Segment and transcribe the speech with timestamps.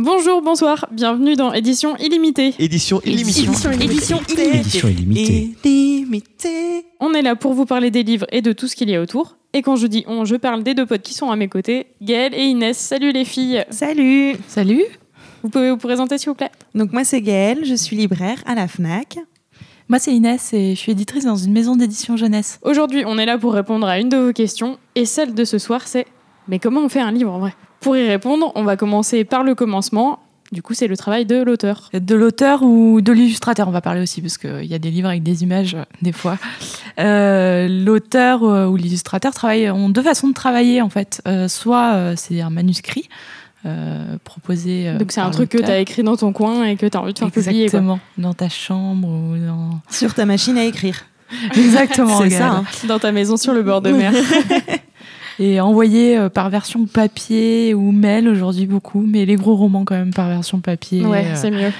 [0.00, 2.54] Bonjour, bonsoir, bienvenue dans Édition illimitée.
[2.60, 3.40] Édition illimitée.
[3.42, 5.56] Édition Édition Édition illimitée.
[5.64, 6.84] illimitée.
[7.00, 9.02] On est là pour vous parler des livres et de tout ce qu'il y a
[9.02, 9.38] autour.
[9.54, 11.88] Et quand je dis on, je parle des deux potes qui sont à mes côtés,
[12.00, 12.78] Gaëlle et Inès.
[12.78, 13.64] Salut les filles.
[13.70, 14.84] Salut Salut.
[15.42, 16.52] Vous pouvez vous présenter s'il vous plaît?
[16.76, 19.18] Donc moi c'est Gaëlle, je suis libraire à la FNAC.
[19.88, 22.60] Moi, c'est Inès et je suis éditrice dans une maison d'édition jeunesse.
[22.60, 24.78] Aujourd'hui, on est là pour répondre à une de vos questions.
[24.94, 26.04] Et celle de ce soir, c'est
[26.46, 27.54] Mais comment on fait un livre en vrai?
[27.80, 30.18] Pour y répondre, on va commencer par le commencement.
[30.50, 31.90] Du coup, c'est le travail de l'auteur.
[31.92, 35.08] De l'auteur ou de l'illustrateur, on va parler aussi, parce qu'il y a des livres
[35.08, 36.38] avec des images, euh, des fois.
[36.98, 41.20] Euh, L'auteur euh, ou l'illustrateur travaillent, ont deux façons de travailler, en fait.
[41.28, 43.08] Euh, soit c'est un manuscrit
[43.66, 44.90] euh, proposé.
[44.98, 47.02] Donc, c'est un truc que tu as écrit dans ton coin et que tu as
[47.02, 47.68] envie de faire publier.
[47.68, 47.80] quoi.
[47.80, 49.80] Exactement, dans ta chambre ou dans...
[49.90, 51.04] Sur ta machine à écrire.
[51.54, 52.48] Exactement, c'est ça.
[52.48, 52.64] hein.
[52.86, 54.14] Dans ta maison sur le bord de mer.
[55.40, 59.94] Et envoyé euh, par version papier ou mail aujourd'hui beaucoup, mais les gros romans quand
[59.94, 61.04] même par version papier.
[61.04, 61.70] ouais, euh, c'est mieux.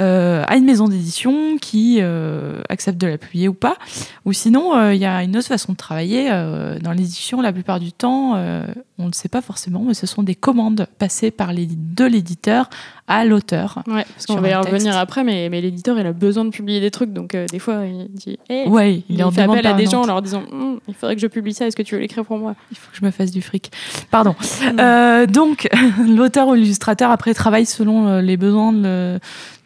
[0.00, 3.76] euh, à une maison d'édition qui euh, accepte de la publier ou pas.
[4.24, 6.28] Ou sinon, euh, il y a une autre façon de travailler.
[6.30, 8.66] euh, dans l'édition, la plupart du temps, euh,
[8.98, 12.04] on ne le sait pas forcément, mais ce sont des commandes passées par les, de
[12.04, 12.70] l'éditeur
[13.08, 13.82] à l'auteur.
[13.86, 16.80] Ouais, parce qu'on va y revenir après, mais, mais l'éditeur, il a besoin de publier
[16.80, 17.12] des trucs.
[17.12, 19.74] Donc, euh, des fois, il dit Hey, Ouais, il, il, est en fait appel à
[19.74, 21.94] des gens en leur disant Hum, Il faudrait que je publie ça, est-ce que tu
[21.94, 22.54] veux l'écrire pour moi?
[22.70, 23.70] Il faut que je me fasse du fric.
[24.10, 24.34] Pardon.
[24.78, 25.68] Euh, donc,
[26.06, 29.18] l'auteur ou l'illustrateur, après, travaille selon euh, les besoins de,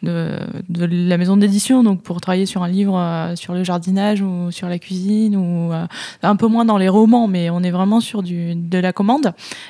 [0.03, 0.37] de,
[0.69, 1.83] de la maison d'édition.
[1.83, 5.71] Donc, pour travailler sur un livre euh, sur le jardinage ou sur la cuisine, ou
[6.23, 9.20] un peu moins dans les romans, mais on est vraiment sur du, de la commande.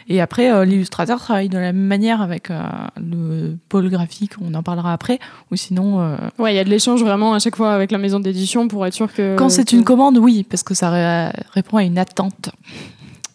[0.08, 2.62] Et après, euh, l'illustrateur travaille de la même manière avec euh,
[2.98, 5.20] le pôle graphique, on en parlera après,
[5.52, 6.02] ou sinon...
[6.02, 8.68] euh, Ouais, il y a de l'échange vraiment à chaque fois avec la maison d'édition
[8.68, 9.36] pour être sûr que.
[9.36, 12.50] quand c'est que- une commande, oui, parce que ça ré- répond à une attente.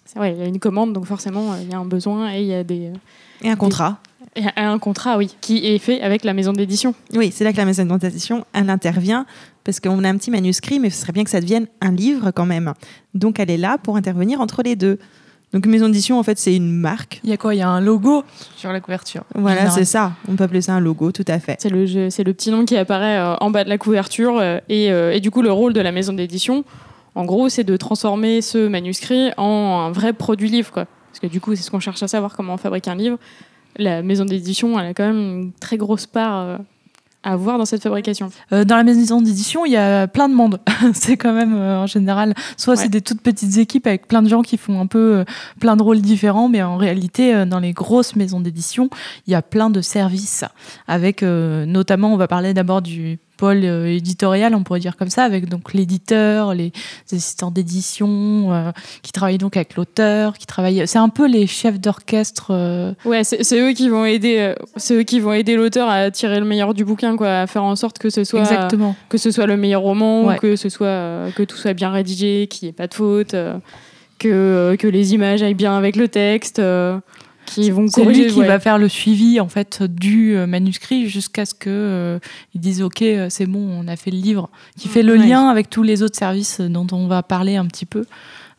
[0.05, 2.41] C'est- Ouais, il y a une commande, donc forcément, il y a un besoin et
[2.41, 2.91] il y a des.
[3.43, 3.99] Et un contrat.
[4.35, 6.95] et un contrat, oui, qui est fait avec la maison d'édition.
[7.15, 9.27] Oui, c'est là que la maison d'édition, elle intervient
[9.65, 12.31] parce qu'on a un petit manuscrit, mais ce serait bien que ça devienne un livre
[12.31, 12.73] quand même.
[13.15, 14.99] Donc elle est là pour intervenir entre les deux.
[15.57, 17.19] Donc maison d'édition, en fait, c'est une marque.
[17.25, 17.55] Il y a quoi?
[17.55, 18.25] Il y a un logo
[18.59, 19.23] sur la couverture.
[19.35, 20.13] Voilà, c'est ça.
[20.29, 21.57] On peut appeler ça un logo, tout à fait.
[21.59, 24.39] C'est le, le petit nom qui apparaît euh, en bas de la couverture.
[24.39, 26.63] euh, et, euh, et du coup, le rôle de la maison d'édition,
[27.15, 30.71] en gros, c'est de transformer ce manuscrit en un vrai produit livre.
[30.73, 30.85] Quoi.
[31.11, 33.17] Parce que du coup, c'est ce qu'on cherche à savoir comment on fabrique un livre.
[33.79, 36.59] La maison d'édition, elle a quand même une très grosse part euh,
[37.23, 38.31] à avoir dans cette fabrication?
[38.53, 40.61] Euh, dans la maison d'édition, il y a plein de monde.
[40.95, 42.83] c'est quand même euh, en général, soit Ouais.
[42.83, 45.25] c'est des toutes petites équipes avec plein de gens qui font un peu euh,
[45.61, 48.89] plein de rôles différents, mais en réalité, euh, dans les grosses maisons d'édition,
[49.27, 50.45] il y a plein de services.
[50.87, 55.11] Avec euh, notamment, on va parler d'abord du pôle euh, éditorial, on pourrait dire comme
[55.11, 56.73] ça, avec donc l'éditeur, les
[57.13, 58.71] assistants d'édition, euh,
[59.03, 60.83] qui travaillent donc avec l'auteur, qui travaillent.
[60.87, 62.49] C'est un peu les chefs d'orchestre.
[62.51, 66.41] euh, Ouais, c'est eux qui vont aider, c'est eux qui vont aider l'auteur à tirer
[66.41, 68.97] le meilleur du bouquin, quoi, à faire en sorte que ce soit Exactement.
[69.09, 70.37] que ce soit le meilleur roman, Ouais.
[70.37, 73.35] ou que ce soit que tout soit bien rédigé, qu'il n'y ait pas de faute,
[74.19, 76.61] que que les images aillent bien avec le texte,
[77.47, 78.47] qui vont C'est lui qui ouais.
[78.47, 82.19] va faire le suivi en fait du euh, manuscrit jusqu'à ce que euh,
[82.55, 85.27] ils disent ok euh, c'est bon on a fait le livre qui fait le Ouais.
[85.27, 88.05] lien avec tous les autres services dont on va parler un petit peu euh,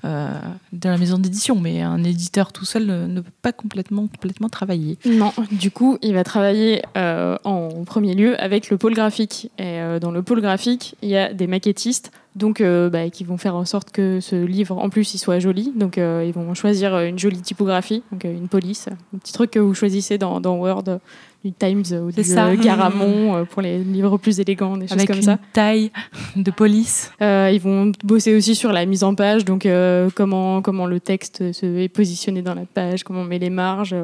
[0.04, 4.98] de la maison d'édition mais un éditeur tout seul ne, peut pas complètement complètement travailler
[5.06, 9.52] Non, du coup, il va travailler euh, en premier lieu avec le pôle graphique.
[9.58, 13.24] Et euh, dans le pôle graphique, il y a des maquettistes donc, euh, bah, qui
[13.24, 15.74] vont faire en sorte que ce livre, en plus, il soit joli.
[15.76, 19.34] Donc, euh, ils vont choisir euh, une jolie typographie, donc euh, une police, un petit
[19.34, 21.00] truc que vous choisissez dans, Word, euh,
[21.46, 22.48] du Times ou du ça.
[22.48, 25.40] euh, Garamond euh, pour les livres plus élégants, des choses avec comme une ça.
[25.54, 25.92] taille
[26.36, 30.62] de police Euh, ils vont bosser aussi sur la mise en page, donc euh, comment,
[30.62, 33.96] comment le texte se est positionné dans la page, comment on met les marges,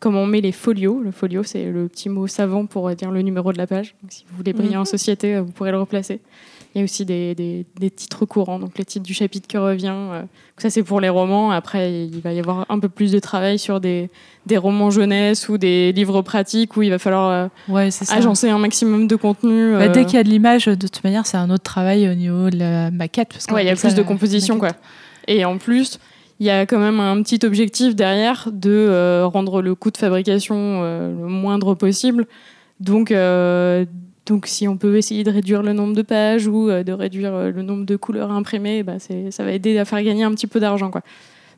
[0.00, 1.00] comment on met les folios.
[1.00, 3.94] Le folio, c'est le petit mot savant pour dire le numéro de la page.
[4.02, 6.20] Donc, si vous voulez briller en société, euh, vous pourrez le replacer.
[6.78, 9.56] Il y a aussi des, des- des titres courants, donc le titre du chapitre qui
[9.58, 9.92] revient.
[9.94, 10.22] euh,
[10.56, 11.50] ça, c'est pour les romans.
[11.50, 14.10] Après, il va y avoir un peu plus de travail sur des,
[14.46, 18.58] des romans jeunesse ou des livres pratiques où il va falloir euh, ouais agencer un
[18.58, 19.72] maximum de contenu.
[19.72, 22.08] Bah, euh, dès qu'il y a de l'image de toute manière c'est un autre travail
[22.08, 24.70] au niveau de la maquette parce Ouais, il y a plus de composition, quoi.
[25.26, 25.98] Et en plus,
[26.40, 29.96] il y a quand même un petit objectif derrière de euh, rendre le coût de
[29.96, 32.26] fabrication euh, le moindre possible.
[32.80, 33.84] Donc, euh,
[34.28, 37.34] donc, si on peut essayer de réduire le nombre de pages ou euh, de réduire
[37.34, 40.30] euh, le nombre de couleurs imprimées, bah, c'est- ça va aider à faire gagner un
[40.32, 41.02] petit peu d'argent, quoi.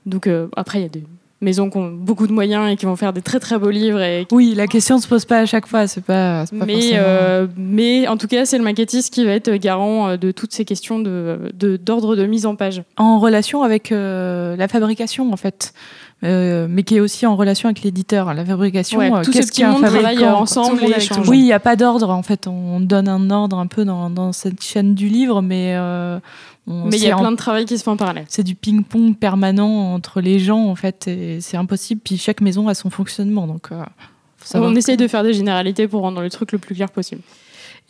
[0.06, 1.04] Donc, euh, après, il y a des
[1.42, 4.02] maisons qui ont beaucoup de moyens et qui vont faire des très très beaux livres
[4.02, 6.98] et oui la question ne se pose pas à chaque fois c'est pas, mais, forcément-
[6.98, 10.66] euh, mais en tout cas, c'est le maquettiste qui va être garant de toutes ces
[10.66, 12.82] questions de- de- d'ordre de, mise en page.
[12.98, 15.72] en relation avec euh, la fabrication en fait
[16.24, 18.98] euh, mais qui est aussi en relation avec l'éditeur, la fabrication.
[18.98, 20.80] Ouais, euh, tout ce qu'est-ce monde travaille ensemble.
[21.30, 22.10] Oui, il n'y a pas d'ordre.
[22.10, 25.74] En fait, on donne un ordre un peu dans, dans cette chaîne du livre, mais
[25.76, 26.18] euh,
[26.66, 28.26] on- Mais il y a en- plein de travail qui se fait en parallèle.
[28.28, 32.00] c'est du ping-pong permanent entre les gens, en fait, et c'est impossible.
[32.04, 33.68] Puis chaque maison a son fonctionnement, donc.
[33.72, 33.82] euh,
[34.54, 37.22] On que- essaye de faire des généralités pour rendre le truc le plus clair possible.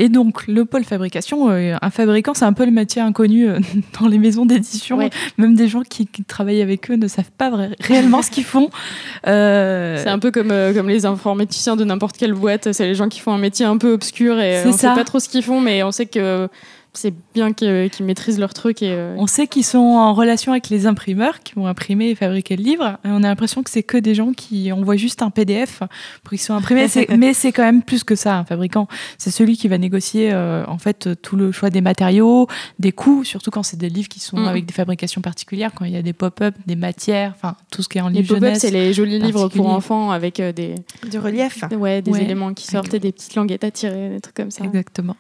[0.03, 3.61] Et donc, le pôle fabrication, euh, un fabricant, c'est un peu le métier inconnu euh,
[4.01, 4.97] dans les maisons d'édition.
[4.97, 5.11] Ouais.
[5.37, 8.45] Même des gens qui, qui travaillent avec eux ne savent pas vrai- réellement ce qu'ils
[8.45, 8.71] font.
[9.25, 12.73] C'est un peu comme, euh, comme les informaticiens de n'importe quelle boîte.
[12.73, 14.79] C'est les gens qui font un métier un peu obscur et on ça.
[14.79, 16.49] sait pas trop ce qu'ils font, mais on sait que
[16.93, 18.83] c'est bien qu'ils maîtrisent leur truc.
[18.83, 22.15] Et, euh, On sait qu'ils sont en relation avec les imprimeurs qui vont imprimer et
[22.15, 22.99] fabriquer le livre.
[23.05, 25.81] Et on a l'impression que c'est que des gens qui envoient juste un PDF
[26.25, 26.87] pour qu'ils soient imprimés.
[27.17, 28.89] Mais c'est quand même plus que ça, un fabricant.
[29.19, 32.49] C'est celui qui va négocier euh, en fait tout le choix des matériaux,
[32.79, 34.49] des coûts, surtout quand c'est des livres qui sont Mhm.
[34.49, 37.89] avec des fabrications particulières, quand il y a des pop-up, des matières, enfin tout ce
[37.89, 38.61] qui est en les livre pop-up, jeunesse.
[38.63, 40.75] c'est les jolis livres pour enfants avec euh, des,
[41.11, 41.63] Du relief.
[41.79, 42.23] ouais, des Ouais.
[42.25, 44.65] éléments qui sortent et des petites languettes à tirer, des trucs comme ça.
[44.65, 45.17] Exactement.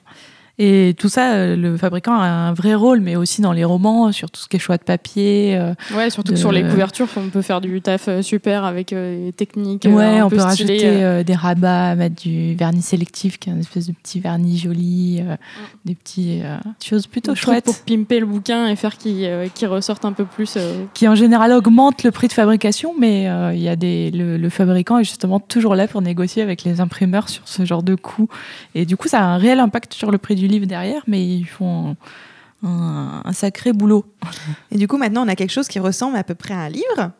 [0.59, 4.13] Et tout ça, euh, le fabricant a un vrai rôle, mais aussi dans les romans,
[4.13, 5.57] sur tout ce qui est choix de papier.
[5.57, 8.91] euh, Ouais, surtout que sur les couvertures, on peut faire du taf euh, super avec
[8.91, 9.87] des techniques.
[9.89, 13.59] ouais, on peu peut stylées, rajouter des rabats, mettre du vernis sélectif, qui est un
[13.59, 15.37] espèce de petit vernis joli, euh,
[15.87, 20.05] des petits euh, choses plutôt chouettes, pour pimper le bouquin et faire qu'il euh, ressorte
[20.05, 20.55] un peu plus.
[20.57, 23.25] euh, qui en général augmentent le prix de fabrication, mais
[23.55, 26.81] il y a des, le, le fabricant est justement toujours là pour négocier avec les
[26.81, 28.29] imprimeurs sur ce genre de coûts.
[28.75, 31.25] Et du coup, ça a un réel impact sur le prix du livre derrière, mais
[31.25, 31.97] ils font
[32.63, 34.05] un, sacré boulot.
[34.71, 36.69] Et du coup, maintenant, on a quelque chose qui ressemble à peu près à un
[36.69, 37.13] livre,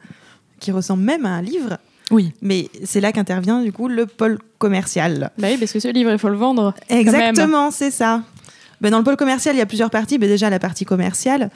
[0.59, 1.79] qui ressemble même à un livre.
[2.11, 2.33] Oui.
[2.43, 5.31] Mais c'est là qu'intervient du coup le pôle commercial.
[5.39, 6.75] Bah oui, parce que ce livre, il faut le vendre.
[6.89, 8.23] Exactement, c'est ça.
[8.81, 10.19] Ben, dans le pôle commercial, il y a plusieurs parties.
[10.19, 11.51] Ben, déjà, la partie commerciale,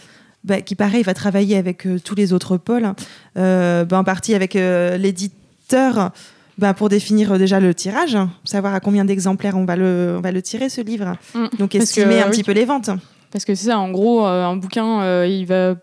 [0.44, 2.92] ben, qui pareil, va travailler avec euh, tous les autres pôles.
[3.36, 6.12] Euh, ben, en partie avec euh, l'éditeur
[6.58, 10.20] ben, pour définir euh, déjà le tirage, savoir à combien d'exemplaires on, va le- on
[10.20, 11.16] va le tirer, ce livre.
[11.34, 11.46] Mm.
[11.58, 12.30] Donc, estimer que, un oui.
[12.30, 12.90] petit peu les ventes.
[13.30, 15.74] Parce que c'est ça, en gros, euh, un bouquin, euh, il va.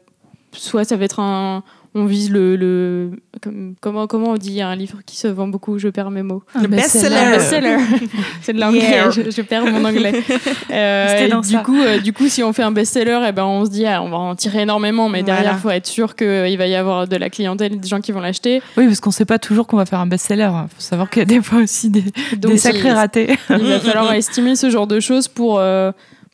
[0.54, 1.64] Soit ça va être un.
[1.94, 2.56] On vise le.
[2.56, 3.12] le
[3.42, 6.42] comme- comment, comment on dit un livre qui se vend beaucoup Je perds mes mots.
[6.56, 7.38] Le best-seller.
[8.42, 9.10] C'est de l'anglais, Yeah.
[9.12, 10.14] je, je perds mon anglais.
[10.72, 11.60] Euh, et du, ça.
[11.60, 14.02] coup, euh, du coup, si on fait un best-seller, eh ben, on se dit, ah,
[14.02, 15.58] on va en tirer énormément, mais derrière, Voilà.
[15.58, 18.22] il faut être sûr qu'il va y avoir de la clientèle, des gens qui vont
[18.22, 18.62] l'acheter.
[18.78, 20.50] Oui, parce qu'on ne sait pas toujours qu'on va faire un best-seller.
[20.64, 22.04] Il faut savoir qu'il y a des fois aussi des,
[22.38, 23.36] Donc, des sacrés ratés.
[23.50, 25.92] Il va falloir estimer ce genre de choses pour, euh,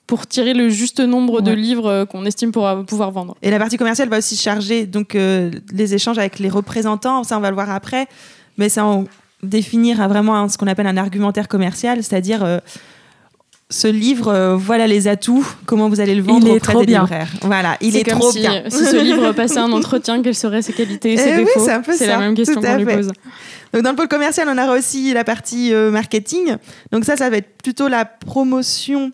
[0.08, 3.36] pour tirer le juste nombre de livres euh, qu'on estime pour pouvoir vendre.
[3.42, 7.24] Et la partie commerciale va aussi charger donc, euh, les échanges avec les représentants.
[7.24, 8.08] Ça, on va le voir après.
[8.58, 9.06] Mais ça, on
[9.44, 12.60] définir vraiment ce qu'on appelle un argumentaire commercial, c'est-à-dire euh,
[13.70, 16.82] ce livre, euh, voilà les atouts, comment vous allez le vendre Il est auprès trop
[16.82, 17.02] des bien.
[17.02, 17.30] libraires.
[17.42, 18.64] Voilà, il est comme trop si, bien.
[18.70, 21.66] Si ce livre passait un entretien, quelles seraient ses qualités et ses Eh oui, défauts
[21.66, 23.12] c'est un peu la même question qu'on lui pose.
[23.74, 26.56] Donc, dans le pôle commercial, on aura aussi la partie euh, marketing.
[26.92, 29.10] Donc ça, ça va être plutôt la promotion euh,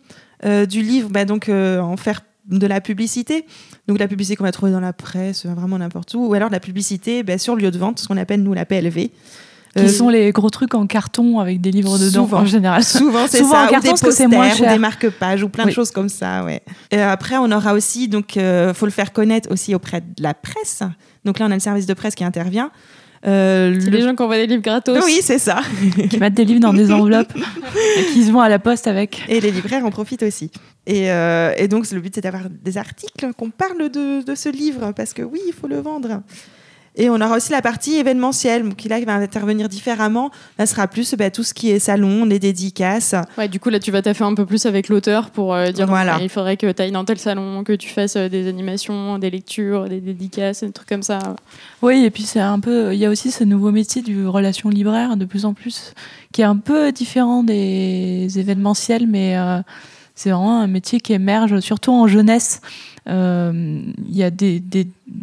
[0.66, 3.46] du livre, bah, donc euh, en faire de la publicité.
[3.88, 6.50] Donc la publicité qu'on va trouver dans la presse, euh, vraiment n'importe où, ou alors
[6.50, 9.10] de la publicité bah, sur le lieu de vente, ce qu'on appelle nous la PLV.
[9.76, 12.42] Qui Euh, sont les gros trucs en carton avec des livres dedans Souvent.
[12.42, 12.84] en général.
[13.00, 13.64] Souvent, c'est Souvent ça.
[13.64, 14.72] en ou carton des parce que c'est posters, moins ou cher.
[14.72, 16.62] des marque-pages, ou plein de choses comme ça, ouais.
[16.92, 20.36] Et après, on aura aussi, donc, euh, faut le faire connaître aussi auprès de la
[20.36, 20.84] presse.
[21.26, 22.70] Donc là, on a le service de presse qui intervient.
[23.26, 25.02] Euh, C'est le- les gens qui envoient des livres gratos.
[25.06, 25.62] Oui, c'est ça.
[26.10, 27.34] qui mettent des livres dans des enveloppes
[27.98, 29.24] et qui se vont à la poste avec.
[29.30, 30.52] Et les libraires en profitent aussi.
[30.86, 34.50] Et, euh, et donc, le but, c'est d'avoir des articles qu'on parle de, de ce
[34.50, 36.22] livre, parce que oui, il faut le vendre.
[36.96, 40.30] Et on aura aussi la partie événementielle, qui là va intervenir différemment.
[40.60, 43.16] Là, ce sera plus bah, tout ce qui est salon, les dédicaces.
[43.38, 45.88] Ouais, du coup, là, tu vas taffer un peu plus avec l'auteur pour euh, dire
[45.88, 46.18] Voilà.
[46.18, 49.18] ok, il faudrait que tu ailles dans tel salon, que tu fasses euh, des animations,
[49.18, 51.20] des lectures, des dédicaces, des trucs comme ça.
[51.82, 52.94] Oui, et puis c'est un peu.
[52.94, 55.94] Il y a aussi ce nouveau métier du relation libraire de plus en plus,
[56.32, 59.62] qui est un peu différent des événementiels, mais euh,
[60.16, 62.62] c'est vraiment un métier qui émerge, surtout en jeunesse.
[63.10, 64.62] Euh, Il y a des,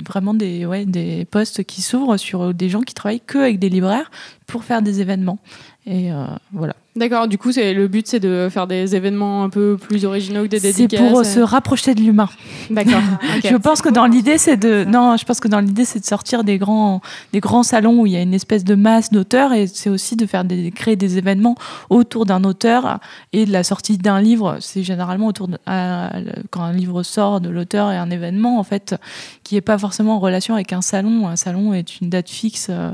[0.06, 4.10] vraiment des, des postes qui s'ouvrent sur des gens qui travaillent que avec des libraires
[4.50, 5.38] pour faire des événements.
[5.86, 6.74] Et euh, voilà.
[6.96, 10.42] D'accord, du coup, c'est le but, c'est de faire des événements un peu plus originaux
[10.42, 11.08] que des C'est dédicaces.
[11.08, 11.24] pour euh.
[11.24, 12.28] se rapprocher de l'humain.
[12.68, 13.00] D'accord.
[13.44, 16.04] Je pense que dans l'idée, c'est de non, je pense que dans l'idée, c'est de
[16.04, 17.00] sortir des grands,
[17.32, 20.16] des grands salons où il y a une espèce de masse d'auteurs et c'est aussi
[20.16, 21.54] de faire des, créer des événements
[21.88, 22.98] autour d'un auteur
[23.32, 24.58] et de la sortie d'un livre.
[24.60, 26.10] C'est généralement autour de, à-
[26.50, 28.96] quand un livre sort de l'auteur et un événement en fait
[29.44, 31.28] qui est pas forcément en relation avec un salon.
[31.28, 32.90] Un salon est une date fixe euh,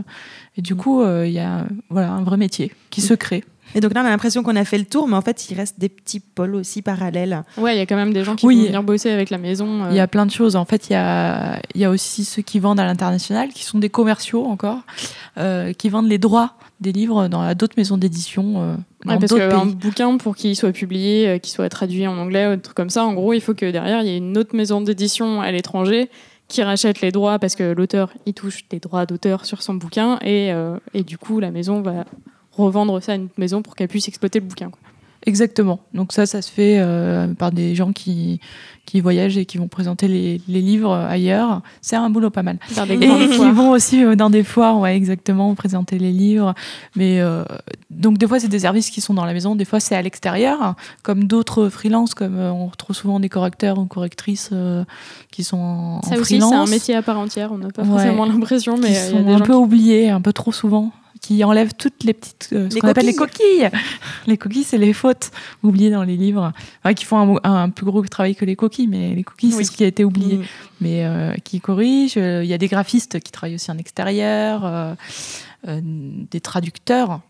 [0.56, 3.44] et du coup, euh, il y a voilà un vrai métier qui se crée.
[3.74, 5.56] Et donc là, on a l'impression qu'on a fait le tour, mais en fait, il
[5.56, 7.42] reste des petits pôles aussi parallèles.
[7.58, 8.56] Ouais, il y a quand même des gens qui Oui.
[8.60, 9.84] vont venir bosser avec la maison.
[9.84, 9.88] euh.
[9.90, 10.54] Il y a plein de choses.
[10.56, 13.64] En fait, il y a, il y a aussi ceux qui vendent à l'international, qui
[13.64, 14.78] sont des commerciaux encore,
[15.36, 19.34] euh, qui vendent les droits des livres dans d'autres maisons d'édition euh, dans Ouais, parce
[19.34, 22.76] qu'un bouquin, pour qu'il soit publié, euh, qu'il soit traduit en anglais ou des trucs
[22.76, 25.40] comme ça, en gros, il faut que derrière, il y ait une autre maison d'édition
[25.40, 26.08] à l'étranger
[26.48, 30.18] qui rachète les droits parce que l'auteur, il touche des droits d'auteur sur son bouquin
[30.20, 32.04] et, euh, et du coup, la maison va
[32.52, 34.70] revendre ça à une maison pour qu'elle puisse exploiter le bouquin.
[35.26, 35.80] Exactement.
[35.92, 38.38] Donc ça, ça se fait euh, par des gens qui,
[38.86, 41.62] qui voyagent et qui vont présenter les, les livres ailleurs.
[41.82, 42.58] C'est un boulot pas mal.
[42.86, 43.52] Des Et qui foires.
[43.52, 46.54] vont aussi euh, dans des foires, ouais, exactement, présenter les livres.
[46.94, 47.42] Mais euh,
[47.90, 50.02] donc des fois c'est des services qui sont dans la maison, des fois c'est à
[50.02, 54.84] l'extérieur, comme d'autres freelances, comme euh, on retrouve souvent des correcteurs ou correctrices euh,
[55.32, 57.50] qui sont en, en Ça aussi, freelance, c'est un métier à part entière.
[57.52, 57.88] On n'a pas Ouais.
[57.88, 60.20] forcément l'impression, mais qui euh, y a sont des un gens peu qui- oubliés, un
[60.20, 60.92] peu trop souvent,
[61.26, 63.68] qui enlèvent toutes les petites, euh, ce qu'on appelle les coquilles.
[64.28, 65.32] Les coquilles, c'est les fautes
[65.64, 66.52] oubliées dans les livres,
[66.84, 69.56] Enfin, qui font un, un plus gros travail que les coquilles, mais les coquilles, Oui.
[69.58, 70.44] c'est ce qui a été oublié Mm.
[70.80, 72.14] mais euh, qui corrige.
[72.16, 74.94] Euh, Il y a des graphistes qui travaillent aussi en extérieur, euh,
[75.82, 77.20] des traducteurs.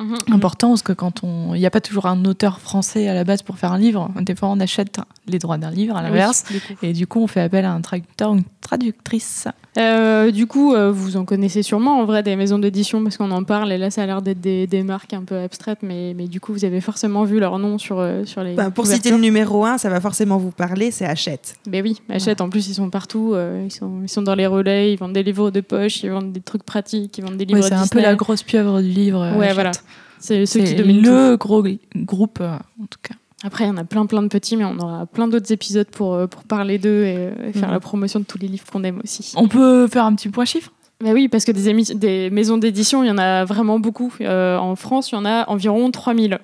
[0.00, 0.16] Mhm.
[0.32, 3.22] Important parce que quand on, il n'y a pas toujours un auteur français à la
[3.22, 4.10] base pour faire un livre.
[4.20, 4.98] Des fois, on achète
[5.28, 7.80] les droits d'un livre à l'inverse, Oui, et du coup, on fait appel à un
[7.80, 9.46] traducteur ou une traductrice.
[9.78, 13.30] Euh, du coup, euh, vous en connaissez sûrement en vrai des maisons d'édition parce qu'on
[13.30, 16.14] en parle et là ça a l'air d'être des, des marques un peu abstraites, mais,
[16.16, 18.54] mais du coup vous avez forcément vu leur nom sur, euh, sur les.
[18.54, 21.56] Ben, pour citer le numéro 1, ça va forcément vous parler, c'est Hachette.
[21.68, 24.46] Mais oui, Hachette en plus ils sont partout, euh, ils, sont, ils sont dans les
[24.46, 27.44] relais, ils vendent des livres de poche, ils vendent des trucs pratiques, ils vendent des
[27.44, 29.20] livres Ouais, c'est un peu la grosse pieuvre du livre.
[29.22, 29.54] euh, Ouais, Hachette.
[29.54, 29.72] voilà.
[30.20, 31.10] C'est ceux qui C'est dominent tout.
[31.10, 31.62] le gros
[31.96, 33.14] groupe, euh, en tout cas.
[33.46, 35.86] Après, il y en a plein, plein de petits, mais on aura plein d'autres épisodes
[35.86, 37.74] pour, euh, pour parler d'eux et, euh, et faire Mhm.
[37.74, 39.32] la promotion de tous les livres qu'on aime aussi.
[39.36, 40.72] On peut faire un petit point chiffre?
[41.02, 44.12] Bah oui, parce que des, maisons d'édition, il y en a vraiment beaucoup.
[44.22, 46.38] Euh, en France, il y en a environ 3000.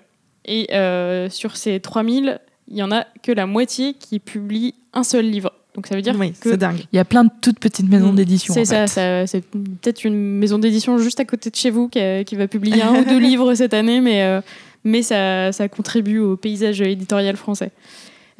[0.44, 2.38] Et euh, sur ces 3000,
[2.68, 5.52] il y en a que la moitié qui publie un seul livre.
[5.76, 6.80] Donc ça veut dire Oui, que c'est dingue.
[6.92, 8.16] Il y a plein de toutes petites maisons Mm.
[8.16, 8.52] d'édition.
[8.52, 8.86] c'est ça,
[9.26, 12.48] c'est peut-être une maison d'édition juste à côté de chez vous qui, a- qui va
[12.48, 14.40] publier un ou deux livres cette année, mais, euh,
[14.84, 17.72] mais ça, ça contribue au paysage éditorial français.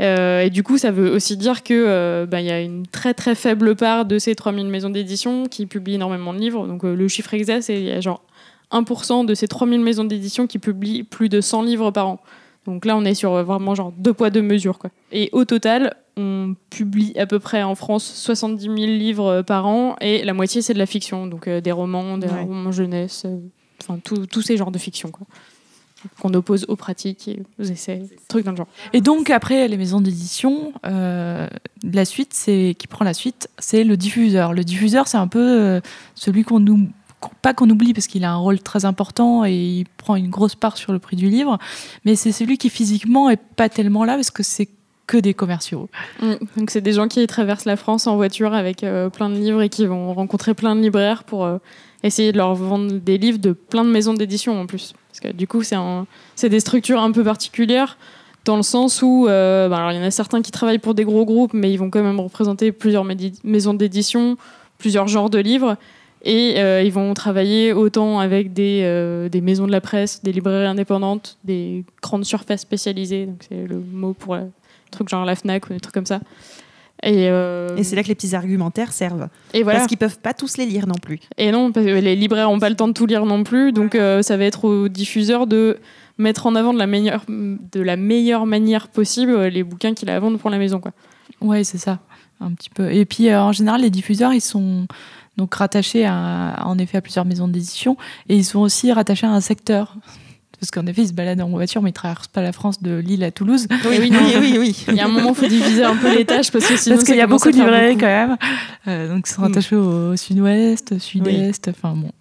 [0.01, 3.13] Euh, et du coup, ça veut aussi dire que euh, bah, y a une très
[3.13, 6.67] très faible part de ces 3000 maisons d'édition qui publient énormément de livres.
[6.67, 8.23] Donc euh, le chiffre exact, c'est il y a genre
[8.73, 12.21] 1% de ces 3000 maisons d'édition qui publient plus de 100 livres par an.
[12.67, 14.79] Donc là, on est sur euh, vraiment genre deux poids, deux mesures.
[14.79, 14.89] Quoi.
[15.13, 19.97] Et au total, on publie à peu près en France 70 000 livres par an
[20.01, 21.27] et la moitié, c'est de la fiction.
[21.27, 22.41] Donc des romans, des Ouais.
[22.41, 23.27] romans jeunesse,
[23.83, 25.11] enfin tous ces genres de fiction.
[25.11, 25.27] Quoi.
[26.21, 28.69] Qu'on oppose aux pratiques et aux essais, trucs dans le genre.
[28.93, 31.47] Et donc après les maisons d'édition, euh,
[31.83, 34.55] la suite, c'est qui prend la suite, c'est le diffuseur.
[34.55, 35.81] Le diffuseur, c'est un peu euh,
[36.15, 36.89] celui qu'on nous
[37.43, 40.55] pas qu'on oublie parce qu'il a un rôle très important et il prend une grosse
[40.55, 41.59] part sur le prix du livre,
[42.05, 44.69] mais c'est celui qui physiquement est pas tellement là parce que c'est
[45.07, 45.89] que des commerciaux.
[46.23, 46.35] Mm.
[46.57, 49.61] Donc c'est des gens qui traversent la France en voiture avec euh, plein de livres
[49.61, 51.59] et qui vont rencontrer plein de libraires pour euh,
[52.03, 54.95] essayer de leur vendre des livres de plein de maisons d'édition en plus.
[55.11, 57.97] Parce que du coup, c'est des structures un peu particulières
[58.45, 61.05] dans le sens où euh, bah, il y en a certains qui travaillent pour des
[61.05, 63.05] gros groupes, mais ils vont quand même représenter plusieurs
[63.45, 64.37] maisons d'édition,
[64.79, 65.77] plusieurs genres de livres.
[66.23, 70.33] Et euh, ils vont travailler autant avec des, euh, des maisons de la presse, des
[70.33, 74.43] librairies indépendantes, des grandes surfaces spécialisées, c'est le mot pour euh,
[74.91, 76.21] trucs genre la FNAC ou des trucs comme ça.
[77.03, 79.29] Et, euh, Et c'est là que les petits argumentaires servent.
[79.55, 79.79] et voilà.
[79.79, 81.19] Parce qu'ils peuvent pas tous les lire non plus.
[81.39, 83.73] Et non, parce que les libraires n'ont pas le temps de tout lire non plus,
[83.73, 85.79] donc euh, ça va être aux diffuseurs de
[86.19, 90.11] mettre en avant de la meilleure, de la meilleure manière possible euh, les bouquins qu'il
[90.11, 90.79] a à vendre pour la maison.
[90.79, 90.93] Quoi.
[91.41, 92.01] Ouais, c'est ça,
[92.41, 92.93] un petit peu.
[92.93, 94.87] Et puis euh, en général, les diffuseurs, ils sont
[95.39, 97.97] donc rattachés à, en effet à plusieurs maisons d'édition
[98.29, 99.97] et ils sont aussi rattachés à un secteur.
[100.61, 102.97] Parce qu'en effet, ils se baladent en voiture, mais ils traversent pas la France de
[102.99, 103.67] Lille à Toulouse.
[103.71, 104.21] Oui, oui, oui, non.
[104.41, 104.85] oui, oui.
[104.89, 106.97] Il y a un moment, il faut diviser un peu les tâches parce que sinon
[106.97, 108.37] Parce qu'il y a beaucoup de librairies quand même.
[108.87, 109.45] Euh, donc ils sont Mm.
[109.47, 112.13] rattachés au sud-ouest, sud-est, enfin bon,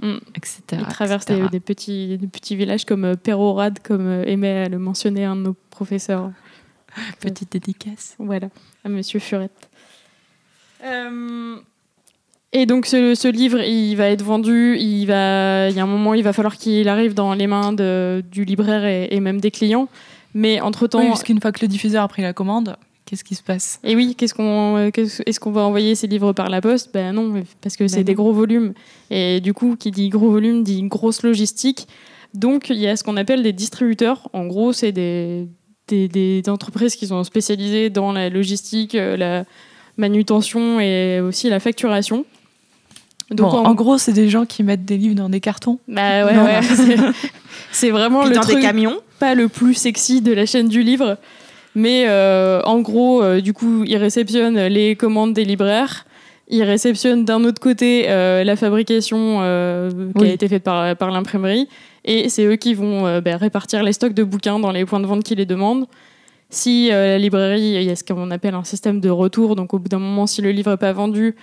[0.00, 0.16] Mm.
[0.34, 0.60] etc.
[0.72, 1.42] Ils traversent etc.
[1.42, 5.36] des, des petits, des petits villages comme euh, Pérorade, comme euh, aimait le mentionner un
[5.36, 6.30] de nos professeurs.
[7.20, 8.14] Petite dédicace.
[8.18, 8.48] Voilà,
[8.84, 9.68] à Monsieur Furette.
[10.84, 11.56] Euh,
[12.52, 14.76] et donc ce, ce livre, il va être vendu.
[14.78, 17.72] Il va, il y a un moment, il va falloir qu'il arrive dans les mains
[17.72, 19.88] de- du libraire et, et même des clients.
[20.34, 23.24] Mais entre temps, Oui, parce qu'une fois que le diffuseur a pris la commande, qu'est-ce
[23.24, 23.78] qui se passe?
[23.84, 26.90] Et oui, qu'est-ce qu'on, est-ce qu'on va envoyer ces livres par la poste?
[26.94, 28.22] Ben non, parce que c'est Ben des non.
[28.22, 28.72] gros volumes.
[29.10, 31.86] Et du coup, qui dit gros volume dit grosse logistique.
[32.34, 34.28] Donc, il y a ce qu'on appelle des distributeurs.
[34.32, 35.46] En gros, c'est des,
[35.88, 39.44] des, des entreprises qui sont spécialisées dans la logistique, euh, la
[39.98, 42.24] manutention et aussi la facturation.
[43.34, 43.64] Donc en...
[43.64, 43.74] en...
[43.74, 45.78] gros, c'est des gens qui mettent des livres dans des cartons.
[45.88, 46.60] Bah ouais, ouais.
[47.72, 48.98] c'est vraiment le dans truc des camions.
[49.18, 51.16] pas le plus sexy de la chaîne du livre.
[51.74, 56.04] Mais euh, en gros, euh, du coup, ils réceptionnent les commandes des libraires.
[56.48, 59.38] Ils réceptionnent d'un autre côté euh, la fabrication
[60.14, 60.30] qui Oui.
[60.30, 61.68] a été faite par, par l'imprimerie.
[62.04, 65.06] Et c'est eux qui vont ben, répartir les stocks de bouquins dans les points de
[65.06, 65.86] vente qui les demandent.
[66.50, 69.78] Si la librairie, il y a ce qu'on appelle un système de retour, donc au
[69.78, 71.36] bout d'un moment, si le livre n'est pas vendu,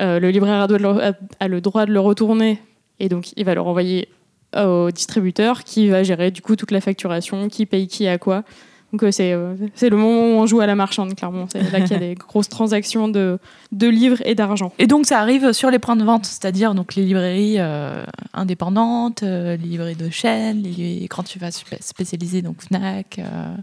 [0.00, 2.58] euh, le libraire a, le- a- a le droit de le retourner
[3.00, 4.08] et donc il va le renvoyer
[4.56, 8.44] au distributeur qui va gérer du coup toute la facturation, qui paye qui à quoi.
[8.92, 11.46] Donc euh, c'est euh, c'est le moment où on joue à la marchande, clairement.
[11.50, 13.40] C'est là qu'il y a des grosses transactions de,
[13.72, 14.72] de livres et d'argent.
[14.78, 19.24] Et donc ça arrive sur les points de vente, c'est-à-dire donc les librairies euh, indépendantes,
[19.24, 23.56] euh, les librairies de chaîne, les grandes surfaces spé- spécialisées, donc Fnac, euh,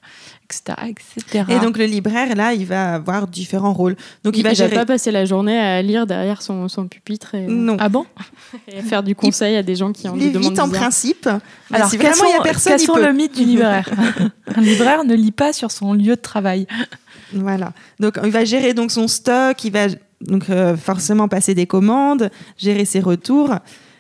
[0.51, 1.45] etc., etc.
[1.49, 3.95] Et donc le libraire, là, il va avoir différents rôles.
[4.23, 4.75] Donc il, il va va gérer.
[4.75, 7.77] pas passer la journée à lire derrière son, son pupitre et, Non.
[7.79, 8.05] ah bon
[8.67, 10.59] et à faire du conseil à des gens qui ont il des est demandes vite
[10.59, 11.29] en principe.
[11.71, 13.05] Alors si vraiment il y a personne, il peut.
[13.05, 13.89] le mythe du libraire
[14.55, 16.67] Un libraire ne lit pas sur son lieu de travail.
[17.33, 17.73] Voilà.
[17.99, 19.87] Donc il va gérer donc son stock, il va
[20.21, 23.55] donc euh, forcément passer des commandes, gérer ses retours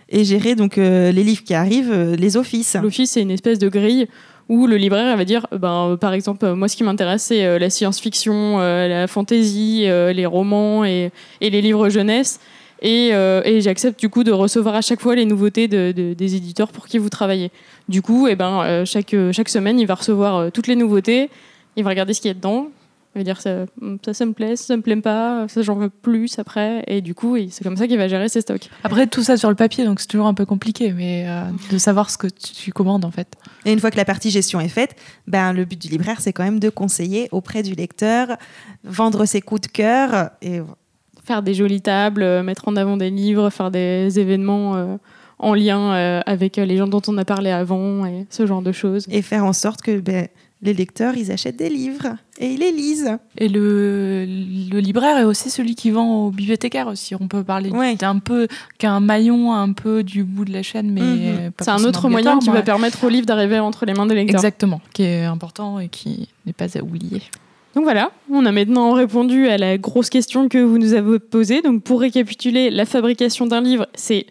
[0.09, 2.75] et gérer donc euh, les livres qui arrivent, euh, les offices.
[2.75, 4.07] L'office, c'est une espèce de grille
[4.51, 7.45] où le libraire va dire, ben, euh, par exemple, euh, moi ce qui m'intéresse, c'est
[7.45, 12.39] euh, la science-fiction, la fantasy, les romans et, et les livres jeunesse.
[12.83, 13.11] Et,
[13.61, 16.87] j'accepte du coup de recevoir à chaque fois les nouveautés de- de- des éditeurs pour
[16.87, 17.49] qui vous travaillez.
[17.87, 21.29] Du coup, eh ben, chaque, chaque semaine, il va recevoir toutes les nouveautés,
[21.77, 22.67] il va regarder ce qu'il y a dedans,
[23.15, 23.65] il va dire ça,
[24.05, 26.83] ça, ça me plaît, ça, ça me plaît pas, ça j'en veux plus après.
[26.87, 28.69] Et du coup, c'est comme ça qu'il va gérer ses stocks.
[28.83, 31.77] Après tout ça sur le papier, donc c'est toujours un peu compliqué, mais euh, de
[31.77, 33.35] savoir ce que tu, tu commandes en fait.
[33.65, 34.95] Et une fois que la partie gestion est faite,
[35.27, 38.37] ben, le but du libraire, c'est quand même de conseiller auprès du lecteur,
[38.83, 40.61] vendre ses coups de cœur et
[41.23, 44.97] faire des jolies tables, euh, mettre en avant des livres, faire des événements euh,
[45.41, 48.61] en lien euh, avec euh, les gens dont on a parlé avant et ce genre
[48.61, 49.07] de choses.
[49.09, 50.27] et faire en sorte que ben,
[50.63, 53.17] les lecteurs, ils achètent des livres et ils les lisent.
[53.37, 54.25] Et le,
[54.71, 57.15] le libraire est aussi celui qui vend aux bibliothécaires aussi.
[57.15, 57.95] On peut parler Ouais.
[57.95, 61.51] d'un peu qu'un maillon un peu du bout de la chaîne, mais Mhm.
[61.51, 64.15] pas C'est un autre moyen qui va permettre au livre d'arriver entre les mains des
[64.15, 64.35] lecteurs.
[64.35, 67.21] Exactement, qui est important et qui n'est pas à oublier.
[67.73, 71.61] Donc voilà, on a maintenant répondu à la grosse question que vous nous avez posée.
[71.61, 74.25] Donc pour récapituler, la fabrication d'un livre, c'est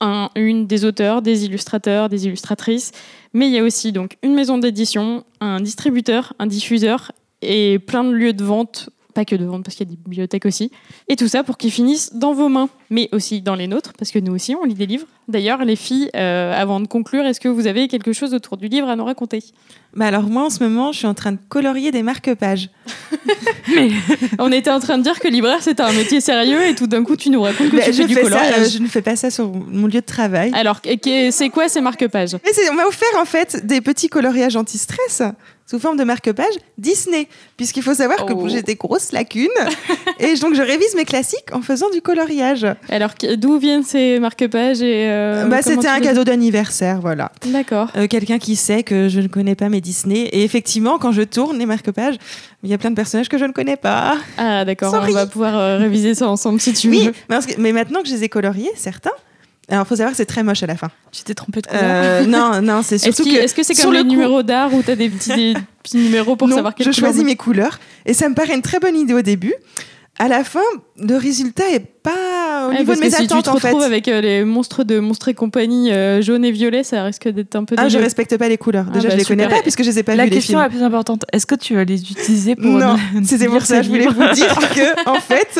[0.00, 2.92] un, une des auteurs, des illustrateurs, des illustratrices,
[3.34, 8.04] mais il y a aussi donc une maison d'édition, un distributeur, un diffuseur et plein
[8.04, 10.70] de lieux de vente, pas que de vente parce qu'il y a des bibliothèques aussi,
[11.08, 14.10] et tout ça pour qu'ils finissent dans vos mains, mais aussi dans les nôtres parce
[14.10, 15.06] que nous aussi on lit des livres.
[15.28, 18.68] D'ailleurs, les filles, euh, avant de conclure, est-ce que vous avez quelque chose autour du
[18.68, 19.42] livre à nous raconter?
[19.96, 22.68] Bah alors moi, en ce moment, je suis en train de colorier des marque-pages.
[24.38, 27.02] On était en train de dire que libraire c'était un métier sérieux et tout d'un
[27.04, 28.58] coup tu nous racontes que Bah, tu je, fais du ça, coloriage.
[28.58, 30.50] euh, je ne fais pas ça sur mon lieu de travail.
[30.54, 30.80] Alors
[31.30, 32.36] c'est quoi ces marque-pages?
[32.44, 35.22] Mais on m'a offert en fait des petits coloriages anti-stress
[35.66, 38.48] sous forme de marque-page Disney, puisqu'il faut savoir que Oh.
[38.48, 39.48] j'ai des grosses lacunes
[40.18, 42.66] et donc je révise mes classiques en faisant du coloriage.
[42.90, 47.32] Alors d'où viennent ces marque-pages et euh, bah, c'était un cadeau d'anniversaire, voilà.
[47.46, 47.90] D'accord.
[47.96, 51.22] Euh, Quelqu'un qui sait que je ne connais pas mes Disney et effectivement, quand je
[51.22, 52.16] tourne les marque-pages,
[52.62, 54.16] il y a plein de personnages que je ne connais pas.
[54.38, 57.12] Ah d'accord, on va pouvoir euh, réviser ça ensemble si tu Oui, veux.
[57.28, 59.10] parce que- mais maintenant que je les ai coloriés, certains.
[59.70, 60.90] Alors, faut savoir que c'est très moche à la fin.
[61.10, 62.26] Tu t'es trompé de couleur.
[62.28, 64.74] Non, non, c'est surtout qu'il- que est-ce que c'est comme le les coup- numéros d'art
[64.74, 67.24] où tu as des petits, des petits numéros pour non, savoir quelle je couleur choisis
[67.24, 69.54] mes couleurs et ça me paraît une très bonne idée au début.
[70.18, 70.60] À la fin,
[70.96, 73.50] le résultat est pas au Ouais, niveau parce de mes que si tu attentes te
[73.50, 73.66] en fait.
[73.68, 77.28] retrouves avec euh, les monstres de Monstres et compagnie euh, jaune et violet, ça risque
[77.28, 78.04] d'être un peu Ah, je dégueu.
[78.04, 78.86] respecte pas les couleurs.
[78.90, 80.36] Ah, Déjà, bah, je les connais pas puisque je les ai pas la vus les
[80.36, 80.62] question films.
[80.62, 83.82] la plus importante, est-ce que tu vas les utiliser pour Non, C'était pour ça, tes
[83.84, 85.58] je voulais vous dire que en fait,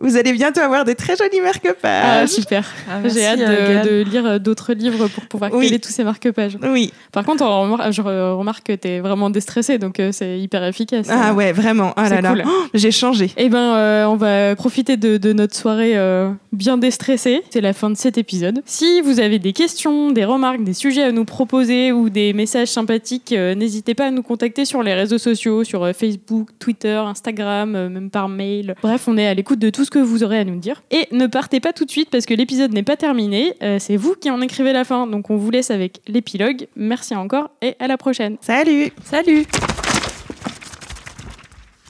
[0.00, 2.28] vous allez bientôt avoir des très jolis Ah, marque-pages.
[2.30, 2.66] super.
[2.90, 5.66] Ah, J'ai hâte euh, de, lire euh, d'autres livres pour pouvoir Oui.
[5.66, 6.58] coller tous ces marque-pages.
[6.62, 6.92] oui.
[7.12, 10.38] Par contre, on remar- je re- remarque que tu es vraiment déstressé, donc euh, c'est
[10.38, 11.06] hyper efficace.
[11.10, 11.92] Ah ouais, vraiment.
[11.96, 12.34] Là là.
[12.46, 13.30] Oh, J'ai changé.
[13.36, 17.42] Eh ben, euh, on va profiter de, de notre soirée euh, bien déstressée.
[17.50, 18.62] C'est la fin de cet épisode.
[18.64, 22.68] Si vous avez des questions, des remarques, des sujets à nous proposer ou des messages
[22.68, 26.94] sympathiques, euh, n'hésitez pas à nous contacter sur les réseaux sociaux, sur euh, Facebook, Twitter,
[27.06, 28.74] Instagram, euh, même par mail.
[28.82, 30.82] Bref, on est à l'écoute de tout ce que vous aurez à nous dire.
[30.92, 33.54] Et ne partez pas tout de suite parce que l'épisode n'est pas terminé.
[33.62, 36.68] Euh, c'est vous qui en écrivez la fin, donc on vous laisse avec l'épilogue.
[36.76, 38.36] Merci encore et à la prochaine.
[38.40, 38.92] Salut.
[39.02, 39.46] Salut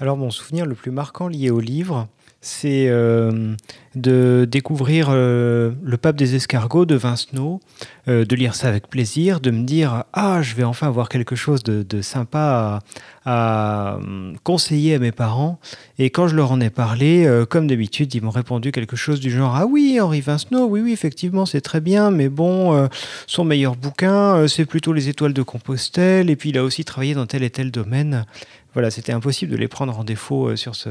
[0.01, 2.09] Alors mon souvenir le plus marquant lié au livre,
[2.43, 3.55] c'est euh,
[3.95, 7.61] de découvrir euh, Le pape des escargots de Vincenot,
[8.09, 11.37] euh, de lire ça avec plaisir, de me dire Ah, je vais enfin avoir quelque
[11.37, 12.81] chose de, sympa
[13.27, 13.99] à,
[14.43, 15.61] conseiller à mes parents.
[15.99, 19.31] Et quand je leur en ai parlé, comme d'habitude, ils m'ont répondu quelque chose du
[19.31, 22.89] genre Ah oui, Henri Vincenot, oui, oui, effectivement, c'est très bien, mais bon,
[23.27, 27.13] son meilleur bouquin, c'est plutôt Les Étoiles de Compostelle, et puis il a aussi travaillé
[27.13, 28.25] dans tel et tel domaine.
[28.73, 30.91] Voilà, c'était impossible de les prendre en défaut sur ce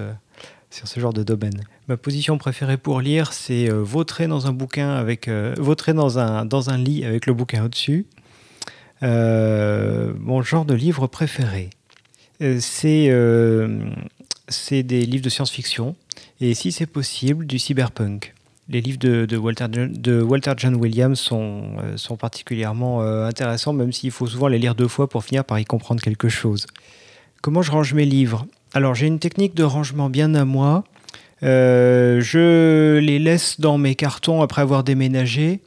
[0.69, 1.61] sur ce genre de domaine.
[1.87, 5.55] Ma position préférée pour lire, c'est euh, vautrer dans un bouquin avec euh,
[5.93, 8.05] dans un dans un lit avec le bouquin au-dessus.
[9.01, 11.69] Euh, mon genre de livre préféré,
[12.41, 13.79] euh, c'est euh,
[14.49, 15.95] c'est des livres de science-fiction
[16.41, 18.33] et si c'est possible du cyberpunk.
[18.71, 24.11] Les livres de, de Walter, de Walter John Williams sont, sont particulièrement intéressants, même s'il
[24.11, 26.67] faut souvent les lire deux fois pour finir par y comprendre quelque chose.
[27.41, 28.45] Comment je range mes livres?
[28.73, 30.83] Alors j'ai une technique de rangement bien à moi.
[31.41, 35.61] Euh, je les laisse dans mes cartons après avoir déménagé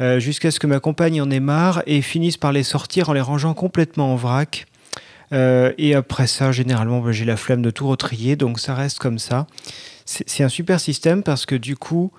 [0.00, 3.12] euh, jusqu'à ce que ma compagne en ait marre et finisse par les sortir en
[3.12, 4.66] les rangeant complètement en vrac.
[5.32, 8.98] Euh, et après ça, généralement, ben, j'ai la flemme de tout retrier, donc ça reste
[8.98, 9.46] comme ça.
[10.06, 12.12] C'est un super système parce que du coup,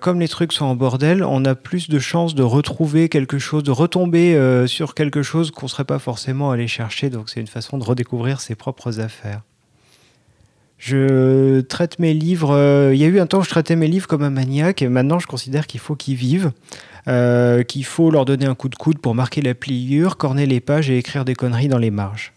[0.00, 3.62] comme les trucs sont en bordel, on a plus de chances de retrouver quelque chose,
[3.62, 7.10] de retomber sur quelque chose qu'on ne serait pas forcément allé chercher.
[7.10, 9.42] Donc c'est une façon de redécouvrir ses propres affaires.
[10.78, 12.50] Je traite mes livres.
[12.50, 14.82] euh, il y a eu un temps où je traitais mes livres comme un maniaque,
[14.82, 16.52] et maintenant je considère qu'il faut qu'ils vivent,
[17.08, 20.60] euh, qu'il faut leur donner un coup de coude pour marquer la pliure, corner les
[20.60, 22.32] pages et écrire des conneries dans les marges.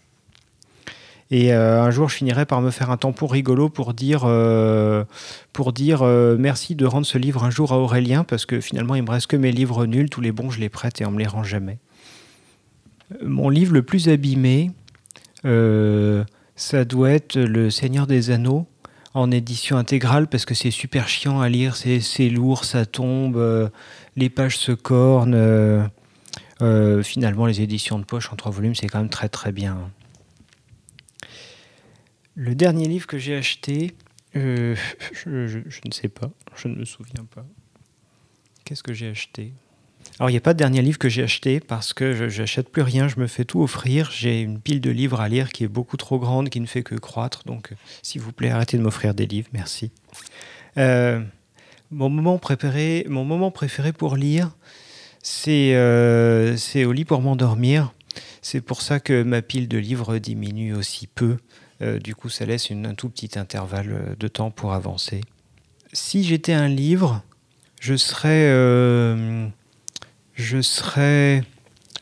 [1.30, 4.20] Et euh, un jour, je finirai par me faire un tampon rigolo pour dire,
[5.52, 6.02] pour dire
[6.38, 9.26] merci de rendre ce livre un jour à Aurélien, parce que finalement, il me reste
[9.26, 11.42] que mes livres nuls, tous les bons, je les prête et on me les rend
[11.42, 11.76] jamais.
[13.22, 14.70] Mon livre le plus abîmé,
[16.58, 18.66] ça doit être Le Seigneur des Anneaux
[19.14, 23.68] en édition intégrale parce que c'est super chiant à lire, c'est lourd, ça tombe, euh,
[24.16, 25.34] les pages se cornent.
[25.34, 25.86] euh,
[26.60, 29.90] euh, finalement, les éditions de poche en trois volumes, c'est quand même très très bien.
[32.34, 33.94] Le dernier livre que j'ai acheté,
[34.34, 34.74] je
[35.24, 37.46] ne sais pas, je ne me souviens pas.
[38.64, 39.52] Qu'est-ce que j'ai acheté?
[40.18, 42.70] Alors, il n'y a pas de dernier livre que j'ai acheté parce que je n'achète
[42.70, 44.10] plus rien, je me fais tout offrir.
[44.10, 46.82] J'ai une pile de livres à lire qui est beaucoup trop grande, qui ne fait
[46.82, 47.44] que croître.
[47.44, 49.92] Donc, euh, s'il vous plaît, arrêtez de m'offrir des livres, merci.
[50.76, 51.22] Euh,
[51.92, 54.56] mon, moment préféré, mon moment préféré pour lire,
[55.22, 57.92] c'est euh, c'est au lit pour m'endormir.
[58.42, 61.36] C'est pour ça que ma pile de livres diminue aussi peu.
[62.02, 65.20] Du coup, ça laisse un tout petit intervalle de temps pour avancer.
[65.92, 67.22] Si j'étais un livre,
[67.80, 68.50] je serais,
[70.38, 71.42] je serais,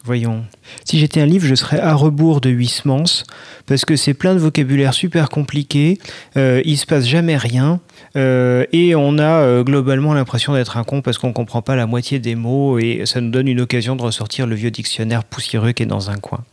[0.05, 0.45] voyons,
[0.85, 3.25] si j'étais un livre, je serais à rebours de Huysmans
[3.65, 5.99] parce que c'est plein de vocabulaire super compliqué.
[6.37, 7.81] Euh, il se passe jamais rien.
[8.17, 11.87] euh, et on a euh, globalement l'impression d'être un con parce qu'on comprend pas la
[11.87, 15.73] moitié des mots et ça nous donne une occasion de ressortir le vieux dictionnaire poussiéreux
[15.73, 16.45] qui est dans un coin.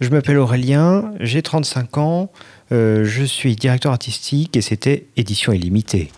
[0.00, 2.30] Je m'appelle Aurélien, j'ai 35 ans,
[2.70, 6.10] euh, je suis directeur artistique et c'était Édition illimitée.